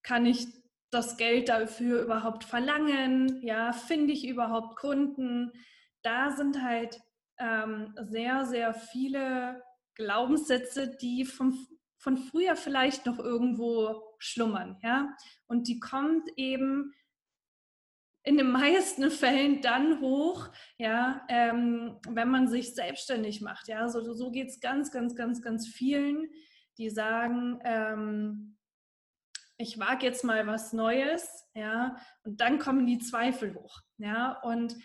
Kann 0.03 0.25
ich 0.25 0.47
das 0.89 1.17
Geld 1.17 1.49
dafür 1.49 2.01
überhaupt 2.01 2.43
verlangen? 2.43 3.41
Ja, 3.41 3.73
finde 3.73 4.13
ich 4.13 4.27
überhaupt 4.27 4.77
Kunden? 4.77 5.51
Da 6.01 6.31
sind 6.31 6.61
halt 6.61 6.99
ähm, 7.37 7.93
sehr, 7.99 8.45
sehr 8.45 8.73
viele 8.73 9.63
Glaubenssätze, 9.95 10.95
die 10.95 11.25
vom, 11.25 11.67
von 11.97 12.17
früher 12.17 12.55
vielleicht 12.55 13.05
noch 13.05 13.19
irgendwo 13.19 14.01
schlummern. 14.17 14.77
Ja? 14.81 15.15
Und 15.47 15.67
die 15.67 15.79
kommt 15.79 16.29
eben 16.37 16.93
in 18.23 18.37
den 18.37 18.51
meisten 18.51 19.09
Fällen 19.09 19.61
dann 19.61 19.99
hoch, 19.99 20.49
ja, 20.77 21.25
ähm, 21.27 21.97
wenn 22.07 22.29
man 22.29 22.47
sich 22.47 22.75
selbstständig 22.75 23.41
macht. 23.41 23.67
Ja, 23.67 23.89
so, 23.89 24.13
so 24.13 24.31
geht 24.31 24.49
es 24.49 24.59
ganz, 24.59 24.91
ganz, 24.91 25.15
ganz, 25.15 25.41
ganz 25.41 25.67
vielen, 25.67 26.29
die 26.77 26.89
sagen, 26.89 27.59
ähm, 27.63 28.57
ich 29.57 29.79
wage 29.79 30.05
jetzt 30.05 30.23
mal 30.23 30.45
was 30.47 30.73
Neues, 30.73 31.47
ja, 31.53 31.95
und 32.23 32.41
dann 32.41 32.59
kommen 32.59 32.85
die 32.85 32.99
Zweifel 32.99 33.55
hoch, 33.55 33.81
ja, 33.97 34.39
und 34.41 34.75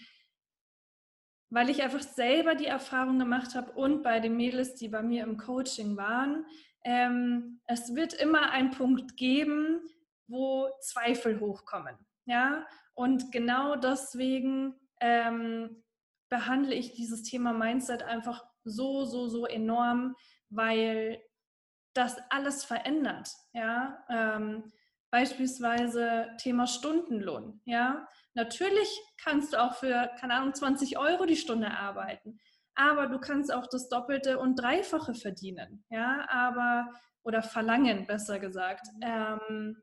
weil 1.50 1.70
ich 1.70 1.82
einfach 1.82 2.02
selber 2.02 2.54
die 2.54 2.66
Erfahrung 2.66 3.18
gemacht 3.18 3.54
habe 3.54 3.72
und 3.72 4.02
bei 4.02 4.20
den 4.20 4.36
Mädels, 4.36 4.74
die 4.74 4.88
bei 4.88 5.02
mir 5.02 5.24
im 5.24 5.36
Coaching 5.36 5.96
waren, 5.96 6.44
ähm, 6.84 7.60
es 7.66 7.94
wird 7.94 8.14
immer 8.14 8.50
einen 8.50 8.70
Punkt 8.70 9.16
geben, 9.16 9.80
wo 10.26 10.68
Zweifel 10.80 11.40
hochkommen. 11.40 11.96
Ja, 12.26 12.66
und 12.94 13.32
genau 13.32 13.76
deswegen 13.76 14.74
ähm, 15.00 15.82
behandle 16.28 16.74
ich 16.74 16.92
dieses 16.94 17.22
Thema 17.22 17.52
Mindset 17.52 18.02
einfach 18.02 18.44
so, 18.64 19.04
so, 19.04 19.28
so 19.28 19.46
enorm, 19.46 20.16
weil 20.50 21.22
das 21.94 22.18
alles 22.30 22.64
verändert. 22.64 23.30
Ja, 23.52 24.04
ähm, 24.10 24.72
beispielsweise 25.10 26.28
Thema 26.38 26.66
Stundenlohn. 26.66 27.60
Ja, 27.64 28.06
Natürlich 28.36 28.88
kannst 29.16 29.54
du 29.54 29.62
auch 29.62 29.74
für, 29.76 30.10
keine 30.20 30.34
Ahnung, 30.34 30.52
20 30.52 30.98
Euro 30.98 31.24
die 31.24 31.36
Stunde 31.36 31.70
arbeiten, 31.70 32.38
aber 32.74 33.06
du 33.06 33.18
kannst 33.18 33.52
auch 33.52 33.66
das 33.66 33.88
Doppelte 33.88 34.38
und 34.38 34.56
Dreifache 34.56 35.14
verdienen, 35.14 35.86
ja, 35.88 36.26
aber, 36.28 36.92
oder 37.22 37.42
verlangen, 37.42 38.06
besser 38.06 38.38
gesagt. 38.38 38.86
Ähm, 39.00 39.82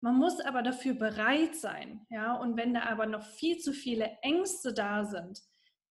man 0.00 0.16
muss 0.16 0.40
aber 0.40 0.62
dafür 0.62 0.94
bereit 0.94 1.56
sein, 1.56 2.06
ja, 2.10 2.34
und 2.34 2.56
wenn 2.56 2.74
da 2.74 2.82
aber 2.82 3.06
noch 3.06 3.24
viel 3.24 3.58
zu 3.58 3.72
viele 3.72 4.18
Ängste 4.22 4.72
da 4.72 5.04
sind, 5.04 5.40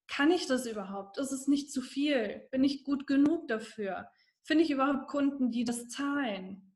kann 0.08 0.32
ich 0.32 0.48
das 0.48 0.66
überhaupt? 0.66 1.18
Ist 1.18 1.32
es 1.32 1.48
nicht 1.48 1.72
zu 1.72 1.82
viel? 1.82 2.48
Bin 2.52 2.64
ich 2.64 2.84
gut 2.84 3.08
genug 3.08 3.48
dafür? 3.48 4.10
Finde 4.44 4.64
ich 4.64 4.72
überhaupt 4.72 5.08
Kunden, 5.08 5.52
die 5.52 5.64
das 5.64 5.88
zahlen? 5.88 6.76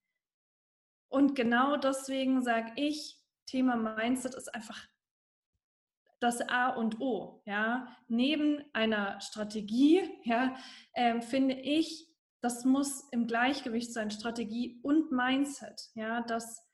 Und 1.10 1.36
genau 1.36 1.78
deswegen 1.78 2.44
sage 2.44 2.72
ich, 2.76 3.18
Thema 3.46 3.76
Mindset 3.76 4.36
ist 4.36 4.54
einfach 4.54 4.88
das 6.20 6.42
A 6.42 6.70
und 6.70 7.00
O. 7.00 7.42
Ja? 7.46 7.96
Neben 8.08 8.64
einer 8.74 9.20
Strategie 9.22 10.02
ja, 10.24 10.56
äh, 10.94 11.22
finde 11.22 11.56
ich, 11.56 12.08
das 12.42 12.66
muss 12.66 13.08
im 13.12 13.28
Gleichgewicht 13.28 13.92
sein, 13.94 14.12
Strategie 14.12 14.80
und 14.84 15.12
Mindset. 15.12 15.90
Ja? 15.96 16.22
Dass 16.22 16.69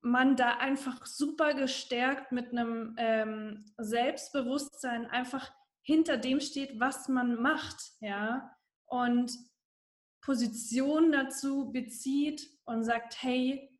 man 0.00 0.36
da 0.36 0.56
einfach 0.58 1.06
super 1.06 1.54
gestärkt 1.54 2.32
mit 2.32 2.52
einem 2.52 2.94
ähm, 2.98 3.64
Selbstbewusstsein 3.76 5.06
einfach 5.06 5.52
hinter 5.82 6.16
dem 6.16 6.40
steht, 6.40 6.78
was 6.78 7.08
man 7.08 7.40
macht. 7.40 7.92
Ja? 8.00 8.54
Und 8.86 9.32
Position 10.20 11.12
dazu 11.12 11.72
bezieht 11.72 12.46
und 12.64 12.84
sagt, 12.84 13.22
hey, 13.22 13.76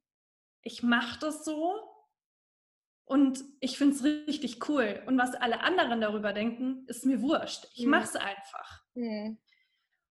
ich 0.62 0.82
mache 0.82 1.18
das 1.20 1.44
so 1.44 1.74
und 3.04 3.42
ich 3.60 3.78
finde 3.78 3.94
es 3.94 4.04
richtig 4.04 4.68
cool. 4.68 5.02
Und 5.06 5.18
was 5.18 5.34
alle 5.34 5.60
anderen 5.60 6.00
darüber 6.00 6.32
denken, 6.32 6.84
ist 6.88 7.06
mir 7.06 7.22
wurscht. 7.22 7.66
Ich 7.74 7.84
mhm. 7.84 7.90
mache 7.90 8.04
es 8.04 8.16
einfach. 8.16 8.82
Mhm. 8.94 9.38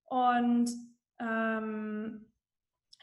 Und 0.05 0.69
ähm, 1.19 2.31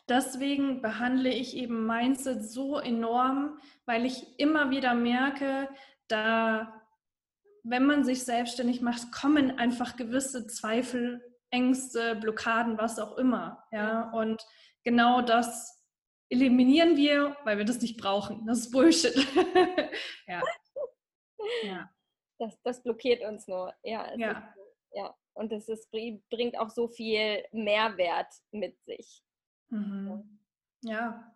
deswegen 0.08 0.82
behandle 0.82 1.30
ich 1.30 1.56
eben 1.56 1.86
Mindset 1.86 2.44
so 2.44 2.78
enorm, 2.78 3.58
weil 3.86 4.04
ich 4.04 4.38
immer 4.38 4.70
wieder 4.70 4.94
merke, 4.94 5.68
da, 6.08 6.82
wenn 7.62 7.86
man 7.86 8.04
sich 8.04 8.24
selbstständig 8.24 8.80
macht, 8.80 9.12
kommen 9.12 9.58
einfach 9.58 9.96
gewisse 9.96 10.46
Zweifel, 10.46 11.22
Ängste, 11.50 12.16
Blockaden, 12.16 12.78
was 12.78 12.98
auch 12.98 13.16
immer. 13.16 13.64
Ja, 13.70 14.10
und 14.10 14.44
genau 14.82 15.22
das 15.22 15.84
eliminieren 16.28 16.96
wir, 16.96 17.36
weil 17.44 17.58
wir 17.58 17.64
das 17.64 17.80
nicht 17.80 17.96
brauchen. 17.96 18.44
Das 18.46 18.58
ist 18.58 18.70
Bullshit. 18.72 19.14
ja. 20.26 20.42
ja. 21.62 21.90
Das, 22.38 22.60
das 22.62 22.82
blockiert 22.82 23.22
uns 23.22 23.46
nur. 23.46 23.72
Ja. 23.82 24.12
Ja. 24.16 24.30
Ist, 24.30 24.42
ja. 24.92 25.14
Und 25.34 25.52
es 25.52 25.68
ist, 25.68 25.90
bringt 25.90 26.58
auch 26.58 26.70
so 26.70 26.88
viel 26.88 27.44
Mehrwert 27.52 28.32
mit 28.50 28.80
sich. 28.84 29.22
Mhm. 29.68 30.38
Ja. 30.82 31.32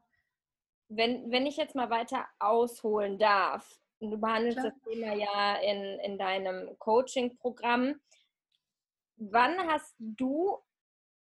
Wenn, 0.89 1.31
wenn 1.31 1.47
ich 1.47 1.57
jetzt 1.57 1.75
mal 1.75 1.91
weiter 1.91 2.27
ausholen 2.39 3.19
darf, 3.19 3.79
du 4.01 4.19
behandelst 4.19 4.59
Klar. 4.59 4.73
das 4.73 4.83
Thema 4.83 5.15
ja 5.15 5.57
in, 5.57 5.99
in 6.01 6.19
deinem 6.19 6.79
Coaching-Programm. 6.79 8.01
Wann 9.17 9.59
hast 9.69 9.95
du 9.99 10.59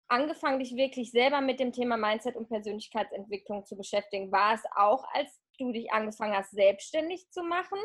angefangen, 0.08 0.58
dich 0.58 0.74
wirklich 0.76 1.10
selber 1.10 1.40
mit 1.40 1.60
dem 1.60 1.72
Thema 1.72 1.96
Mindset 1.96 2.36
und 2.36 2.48
Persönlichkeitsentwicklung 2.48 3.64
zu 3.64 3.76
beschäftigen? 3.76 4.32
War 4.32 4.54
es 4.54 4.62
auch, 4.74 5.04
als 5.12 5.40
du 5.58 5.72
dich 5.72 5.90
angefangen 5.92 6.36
hast, 6.36 6.50
selbstständig 6.50 7.30
zu 7.30 7.42
machen? 7.42 7.78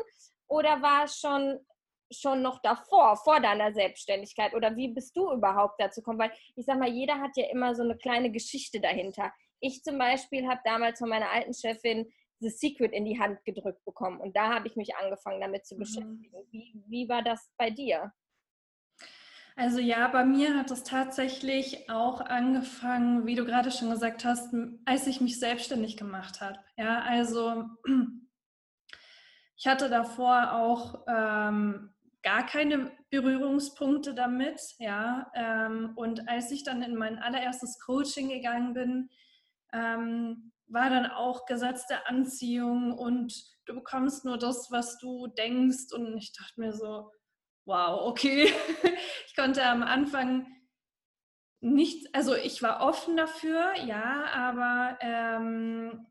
Oder 0.46 0.82
war 0.82 1.04
es 1.04 1.18
schon, 1.18 1.58
schon 2.10 2.42
noch 2.42 2.60
davor, 2.62 3.16
vor 3.16 3.40
deiner 3.40 3.72
Selbstständigkeit? 3.72 4.54
Oder 4.54 4.76
wie 4.76 4.88
bist 4.88 5.16
du 5.16 5.32
überhaupt 5.32 5.80
dazu 5.80 6.00
gekommen? 6.00 6.18
Weil 6.18 6.32
ich 6.56 6.66
sag 6.66 6.78
mal, 6.78 6.88
jeder 6.88 7.20
hat 7.20 7.36
ja 7.36 7.46
immer 7.50 7.74
so 7.74 7.82
eine 7.82 7.96
kleine 7.96 8.30
Geschichte 8.30 8.80
dahinter. 8.80 9.32
Ich 9.60 9.82
zum 9.82 9.98
Beispiel 9.98 10.46
habe 10.46 10.60
damals 10.64 10.98
von 10.98 11.08
meiner 11.08 11.30
alten 11.30 11.54
Chefin 11.54 12.10
The 12.40 12.50
Secret 12.50 12.92
in 12.92 13.04
die 13.04 13.18
Hand 13.18 13.42
gedrückt 13.44 13.84
bekommen 13.84 14.20
und 14.20 14.36
da 14.36 14.52
habe 14.52 14.68
ich 14.68 14.76
mich 14.76 14.96
angefangen, 14.96 15.40
damit 15.40 15.66
zu 15.66 15.76
mhm. 15.76 15.78
beschäftigen. 15.78 16.32
Wie, 16.50 16.82
wie 16.88 17.08
war 17.08 17.22
das 17.22 17.50
bei 17.56 17.70
dir? 17.70 18.12
Also 19.56 19.78
ja, 19.78 20.08
bei 20.08 20.24
mir 20.24 20.56
hat 20.56 20.70
es 20.72 20.82
tatsächlich 20.82 21.88
auch 21.88 22.20
angefangen, 22.20 23.24
wie 23.24 23.36
du 23.36 23.44
gerade 23.44 23.70
schon 23.70 23.90
gesagt 23.90 24.24
hast, 24.24 24.52
als 24.84 25.06
ich 25.06 25.20
mich 25.20 25.38
selbstständig 25.38 25.96
gemacht 25.96 26.40
habe. 26.40 26.58
Ja, 26.76 27.02
also 27.02 27.64
ich 29.56 29.66
hatte 29.68 29.88
davor 29.88 30.54
auch 30.54 31.04
ähm, 31.06 31.93
gar 32.24 32.44
keine 32.46 32.90
Berührungspunkte 33.10 34.14
damit. 34.14 34.60
Ja, 34.78 35.30
ähm, 35.34 35.92
und 35.94 36.28
als 36.28 36.50
ich 36.50 36.64
dann 36.64 36.82
in 36.82 36.96
mein 36.96 37.18
allererstes 37.18 37.78
Coaching 37.78 38.30
gegangen 38.30 38.72
bin, 38.72 39.10
ähm, 39.72 40.52
war 40.66 40.90
dann 40.90 41.06
auch 41.06 41.44
gesetzte 41.46 42.06
Anziehung 42.06 42.92
und 42.98 43.32
du 43.66 43.74
bekommst 43.74 44.24
nur 44.24 44.38
das, 44.38 44.70
was 44.70 44.98
du 44.98 45.28
denkst. 45.28 45.92
Und 45.92 46.16
ich 46.16 46.32
dachte 46.32 46.60
mir 46.60 46.72
so, 46.72 47.12
wow, 47.66 48.00
okay. 48.08 48.52
Ich 49.26 49.36
konnte 49.36 49.64
am 49.64 49.82
Anfang 49.82 50.46
nicht, 51.60 52.14
also 52.14 52.36
ich 52.36 52.62
war 52.62 52.82
offen 52.82 53.16
dafür, 53.16 53.74
ja, 53.84 54.26
aber 54.32 54.96
ähm, 55.00 56.06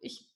ich 0.00 0.28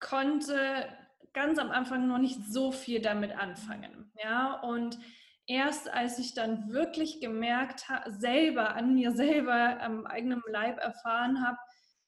konnte 0.00 0.86
ganz 1.32 1.58
am 1.58 1.70
Anfang 1.70 2.06
noch 2.06 2.18
nicht 2.18 2.44
so 2.46 2.72
viel 2.72 3.00
damit 3.00 3.32
anfangen, 3.32 4.12
ja, 4.22 4.60
und 4.60 4.98
erst 5.46 5.88
als 5.88 6.18
ich 6.18 6.34
dann 6.34 6.70
wirklich 6.72 7.20
gemerkt 7.20 7.88
habe, 7.88 8.10
selber 8.12 8.74
an 8.74 8.94
mir 8.94 9.12
selber 9.12 9.80
am 9.80 10.06
eigenen 10.06 10.42
Leib 10.48 10.78
erfahren 10.78 11.46
habe, 11.46 11.58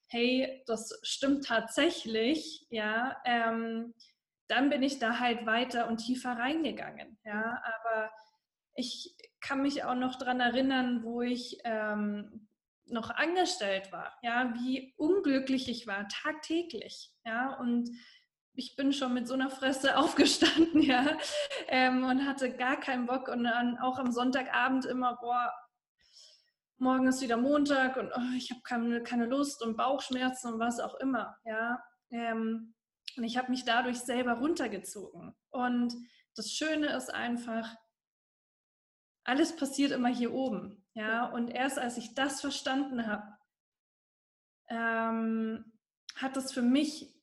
hey, 0.08 0.62
das 0.66 0.98
stimmt 1.02 1.46
tatsächlich, 1.46 2.66
ja, 2.70 3.16
ähm, 3.24 3.94
dann 4.48 4.70
bin 4.70 4.82
ich 4.82 4.98
da 4.98 5.18
halt 5.18 5.46
weiter 5.46 5.88
und 5.88 5.98
tiefer 5.98 6.32
reingegangen. 6.32 7.18
Ja, 7.24 7.62
aber 7.64 8.10
ich 8.74 9.16
kann 9.40 9.62
mich 9.62 9.84
auch 9.84 9.94
noch 9.94 10.16
daran 10.16 10.40
erinnern, 10.40 11.02
wo 11.02 11.22
ich 11.22 11.58
ähm, 11.64 12.48
noch 12.86 13.10
angestellt 13.10 13.92
war, 13.92 14.16
ja, 14.22 14.52
wie 14.54 14.94
unglücklich 14.96 15.68
ich 15.68 15.86
war, 15.86 16.06
tagtäglich, 16.08 17.10
ja, 17.24 17.54
und 17.58 17.88
ich 18.54 18.76
bin 18.76 18.92
schon 18.92 19.14
mit 19.14 19.26
so 19.28 19.34
einer 19.34 19.50
Fresse 19.50 19.96
aufgestanden, 19.98 20.82
ja, 20.82 21.18
ähm, 21.68 22.04
und 22.04 22.26
hatte 22.26 22.54
gar 22.54 22.78
keinen 22.78 23.06
Bock 23.06 23.28
und 23.28 23.44
dann 23.44 23.78
auch 23.78 23.98
am 23.98 24.12
Sonntagabend 24.12 24.84
immer, 24.86 25.16
boah, 25.20 25.52
morgen 26.78 27.06
ist 27.06 27.22
wieder 27.22 27.36
Montag 27.36 27.96
und 27.96 28.10
oh, 28.14 28.36
ich 28.36 28.50
habe 28.50 28.60
keine, 28.62 29.02
keine 29.02 29.26
Lust 29.26 29.62
und 29.62 29.76
Bauchschmerzen 29.76 30.52
und 30.52 30.60
was 30.60 30.80
auch 30.80 30.94
immer, 30.96 31.36
ja. 31.44 31.82
Ähm, 32.10 32.74
und 33.16 33.24
ich 33.24 33.36
habe 33.36 33.50
mich 33.50 33.64
dadurch 33.64 34.00
selber 34.00 34.34
runtergezogen. 34.34 35.36
Und 35.50 35.94
das 36.34 36.50
Schöne 36.50 36.88
ist 36.96 37.14
einfach, 37.14 37.76
alles 39.24 39.54
passiert 39.54 39.92
immer 39.92 40.08
hier 40.08 40.32
oben. 40.32 40.84
Ja, 40.94 41.26
und 41.26 41.48
erst 41.48 41.78
als 41.78 41.96
ich 41.96 42.14
das 42.14 42.40
verstanden 42.40 43.06
habe, 43.06 43.36
ähm, 44.68 45.72
hat 46.16 46.36
es 46.36 46.52
für 46.52 46.62
mich 46.62 47.13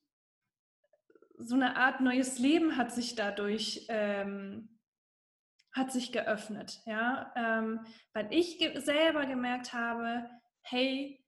so 1.44 1.56
eine 1.56 1.76
Art 1.78 2.02
neues 2.02 2.40
Leben 2.40 2.78
hat 2.78 2.92
sich 2.92 3.16
dadurch 3.16 3.86
ähm, 3.90 4.72
hat 5.74 5.92
sich 5.92 6.12
geöffnet, 6.12 6.82
ja, 6.86 7.32
ähm, 7.36 7.86
weil 8.14 8.28
ich 8.32 8.60
ge 8.60 8.78
selber 8.80 9.26
gemerkt 9.26 9.74
habe, 9.74 10.30
hey, 10.64 11.24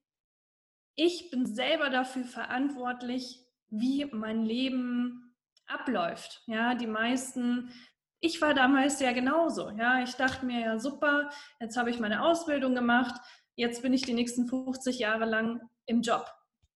ich 0.96 1.32
bin 1.32 1.46
selber 1.46 1.90
dafür 1.90 2.26
verantwortlich, 2.26 3.40
wie 3.70 4.06
mein 4.06 4.44
Leben 4.46 5.36
abläuft. 5.66 6.44
Ja, 6.46 6.76
die 6.76 6.88
meisten, 6.88 7.72
ich 8.20 8.42
war 8.42 8.54
damals 8.54 9.00
ja 9.00 9.12
genauso. 9.14 9.70
Ja, 9.72 10.04
ich 10.04 10.14
dachte 10.14 10.46
mir 10.46 10.60
ja 10.60 10.80
super, 10.80 11.30
jetzt 11.60 11.78
habe 11.78 11.90
ich 11.90 12.00
meine 12.00 12.24
Ausbildung 12.24 12.76
gemacht, 12.76 13.20
jetzt 13.56 13.82
bin 13.82 13.94
ich 13.94 14.04
die 14.04 14.14
nächsten 14.14 14.48
50 14.48 15.00
Jahre 15.00 15.26
lang 15.26 15.62
im 15.86 16.02
Job. 16.02 16.32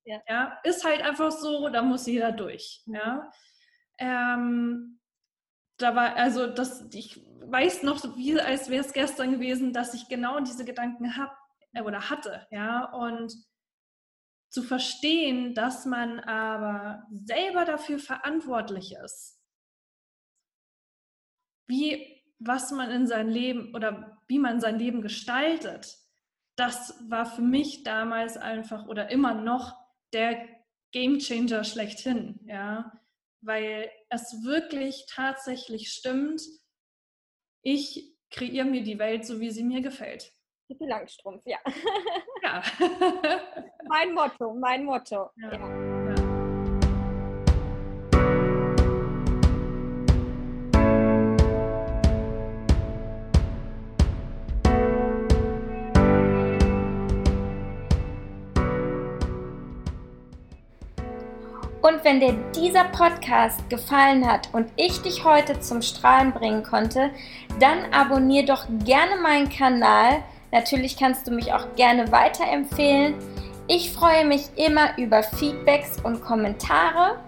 Ja, 0.08 0.22
ja 0.30 0.60
ist 0.64 0.86
halt 0.86 1.02
einfach 1.02 1.32
so, 1.32 1.68
da 1.68 1.82
muss 1.82 2.08
jeder 2.08 2.32
durch. 2.32 2.82
Ja. 2.86 3.30
Ähm, 4.00 5.00
da 5.78 5.96
war, 5.96 6.16
also 6.16 6.48
das, 6.48 6.88
ich 6.94 7.22
weiß 7.42 7.84
noch, 7.84 8.02
wie 8.16 8.40
als 8.40 8.70
wäre 8.70 8.84
es 8.86 8.94
gestern 8.94 9.32
gewesen, 9.32 9.74
dass 9.74 9.94
ich 9.94 10.08
genau 10.08 10.40
diese 10.40 10.64
Gedanken 10.64 11.18
habe 11.18 11.36
äh, 11.74 11.82
oder 11.82 12.10
hatte, 12.10 12.48
ja, 12.52 12.86
und 12.94 13.34
zu 14.50 14.64
verstehen, 14.64 15.54
dass 15.54 15.86
man 15.86 16.22
aber 16.22 17.06
selber 17.12 17.66
dafür 17.66 18.00
verantwortlich 18.00 18.96
ist, 19.04 19.42
wie, 21.68 22.24
was 22.40 22.72
man 22.72 22.90
in 22.92 23.08
sein 23.08 23.28
Leben 23.28 23.76
oder 23.76 24.22
wie 24.30 24.40
man 24.40 24.62
sein 24.62 24.80
Leben 24.80 25.02
gestaltet, 25.02 25.98
das 26.56 26.98
war 27.10 27.26
für 27.26 27.42
mich 27.42 27.84
damals 27.84 28.38
einfach 28.38 28.88
oder 28.88 29.12
immer 29.12 29.34
noch 29.34 29.87
der 30.14 30.48
Game 30.92 31.20
Changer 31.20 31.64
schlechthin, 31.64 32.40
ja, 32.46 32.92
weil 33.42 33.90
es 34.10 34.44
wirklich 34.44 35.06
tatsächlich 35.10 35.92
stimmt, 35.92 36.42
ich 37.62 38.16
kreiere 38.30 38.66
mir 38.66 38.84
die 38.84 39.00
Welt 39.00 39.26
so, 39.26 39.40
wie 39.40 39.52
sie 39.52 39.64
mir 39.64 39.82
gefällt. 39.82 40.32
Pippi 40.68 40.86
Langstrumpf, 40.86 41.44
ja. 41.46 41.60
Ja. 42.44 42.62
mein 43.90 44.14
Motto, 44.14 44.54
mein 44.54 44.84
Motto. 44.84 45.30
Ja. 45.38 45.54
ja. 45.54 45.97
Und 61.88 62.04
wenn 62.04 62.20
dir 62.20 62.34
dieser 62.56 62.84
Podcast 62.86 63.70
gefallen 63.70 64.28
hat 64.30 64.50
und 64.52 64.68
ich 64.76 65.02
dich 65.02 65.24
heute 65.24 65.60
zum 65.60 65.82
Strahlen 65.82 66.34
bringen 66.34 66.64
konnte, 66.64 67.12
dann 67.60 67.94
abonniere 67.94 68.46
doch 68.46 68.66
gerne 68.84 69.16
meinen 69.22 69.50
Kanal 69.50 70.24
Natürlich 70.52 70.98
kannst 70.98 71.28
du 71.28 71.32
mich 71.32 71.54
auch 71.54 71.76
gerne 71.76 72.12
weiterempfehlen. 72.12 73.16
Ich 73.68 73.92
freue 73.92 74.26
mich 74.26 74.50
immer 74.56 74.98
über 74.98 75.24
Feedbacks 75.24 75.98
und 76.04 76.22
Kommentare. 76.22 77.20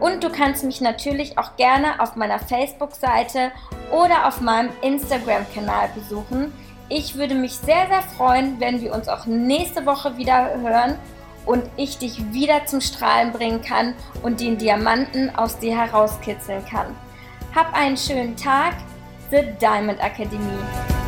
Und 0.00 0.24
du 0.24 0.30
kannst 0.30 0.64
mich 0.64 0.80
natürlich 0.80 1.38
auch 1.38 1.56
gerne 1.56 2.00
auf 2.00 2.16
meiner 2.16 2.40
Facebook-Seite 2.40 3.52
oder 3.92 4.26
auf 4.26 4.40
meinem 4.40 4.70
Instagram-Kanal 4.82 5.90
besuchen. 5.94 6.52
Ich 6.88 7.14
würde 7.14 7.36
mich 7.36 7.54
sehr, 7.54 7.86
sehr 7.86 8.02
freuen, 8.02 8.58
wenn 8.58 8.80
wir 8.80 8.92
uns 8.92 9.08
auch 9.08 9.26
nächste 9.26 9.86
Woche 9.86 10.16
wieder 10.16 10.60
hören 10.60 10.98
und 11.46 11.64
ich 11.76 11.98
dich 11.98 12.32
wieder 12.32 12.66
zum 12.66 12.80
Strahlen 12.80 13.32
bringen 13.32 13.62
kann 13.62 13.94
und 14.22 14.40
den 14.40 14.58
Diamanten 14.58 15.34
aus 15.34 15.58
dir 15.58 15.78
herauskitzeln 15.78 16.64
kann. 16.66 16.86
Hab 17.54 17.72
einen 17.74 17.96
schönen 17.96 18.36
Tag, 18.36 18.74
The 19.30 19.42
Diamond 19.60 20.00
Academy. 20.00 21.03